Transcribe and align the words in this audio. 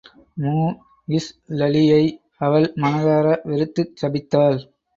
மூஇஸ்ளலியை 0.37 2.01
அவள் 2.39 2.67
மனதார 2.75 3.39
வெறுத்துச் 3.43 3.95
சபித்தாள். 4.01 4.59